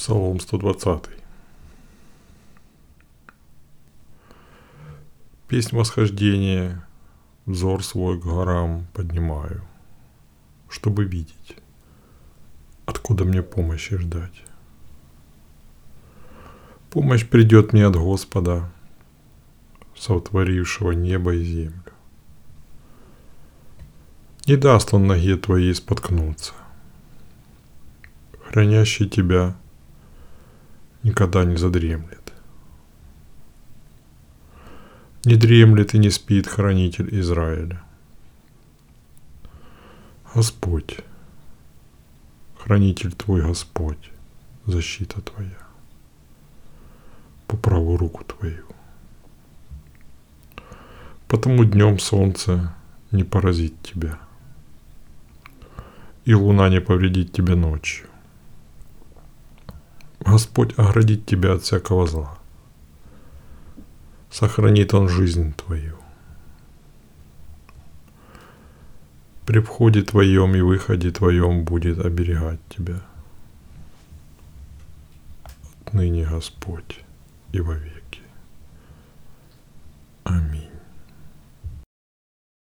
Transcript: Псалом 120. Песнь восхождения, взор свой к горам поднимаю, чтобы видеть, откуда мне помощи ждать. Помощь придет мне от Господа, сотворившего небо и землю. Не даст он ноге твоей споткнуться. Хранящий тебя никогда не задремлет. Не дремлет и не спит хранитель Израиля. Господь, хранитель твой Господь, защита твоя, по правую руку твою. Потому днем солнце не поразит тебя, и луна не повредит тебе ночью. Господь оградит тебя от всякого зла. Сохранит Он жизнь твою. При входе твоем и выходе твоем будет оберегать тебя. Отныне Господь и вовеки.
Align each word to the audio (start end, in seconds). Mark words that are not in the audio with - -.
Псалом 0.00 0.40
120. 0.40 1.10
Песнь 5.46 5.76
восхождения, 5.76 6.82
взор 7.44 7.84
свой 7.84 8.18
к 8.18 8.24
горам 8.24 8.86
поднимаю, 8.94 9.62
чтобы 10.70 11.04
видеть, 11.04 11.54
откуда 12.86 13.26
мне 13.26 13.42
помощи 13.42 13.98
ждать. 13.98 14.42
Помощь 16.88 17.28
придет 17.28 17.74
мне 17.74 17.84
от 17.84 17.94
Господа, 17.94 18.72
сотворившего 19.94 20.92
небо 20.92 21.34
и 21.34 21.44
землю. 21.44 21.92
Не 24.46 24.56
даст 24.56 24.94
он 24.94 25.06
ноге 25.06 25.36
твоей 25.36 25.74
споткнуться. 25.74 26.54
Хранящий 28.48 29.06
тебя 29.06 29.56
никогда 31.02 31.44
не 31.44 31.56
задремлет. 31.56 32.32
Не 35.24 35.36
дремлет 35.36 35.94
и 35.94 35.98
не 35.98 36.10
спит 36.10 36.46
хранитель 36.46 37.08
Израиля. 37.20 37.82
Господь, 40.34 40.98
хранитель 42.58 43.12
твой 43.12 43.42
Господь, 43.42 44.10
защита 44.64 45.20
твоя, 45.20 45.58
по 47.46 47.56
правую 47.56 47.98
руку 47.98 48.24
твою. 48.24 48.64
Потому 51.26 51.64
днем 51.64 51.98
солнце 51.98 52.74
не 53.10 53.24
поразит 53.24 53.74
тебя, 53.82 54.18
и 56.24 56.34
луна 56.34 56.68
не 56.68 56.80
повредит 56.80 57.32
тебе 57.32 57.56
ночью. 57.56 58.06
Господь 60.30 60.78
оградит 60.78 61.26
тебя 61.26 61.54
от 61.54 61.62
всякого 61.62 62.06
зла. 62.06 62.38
Сохранит 64.30 64.94
Он 64.94 65.08
жизнь 65.08 65.52
твою. 65.54 65.96
При 69.44 69.58
входе 69.58 70.02
твоем 70.02 70.54
и 70.54 70.60
выходе 70.60 71.10
твоем 71.10 71.64
будет 71.64 71.98
оберегать 71.98 72.60
тебя. 72.68 73.02
Отныне 75.84 76.24
Господь 76.24 77.00
и 77.50 77.60
вовеки. 77.60 78.20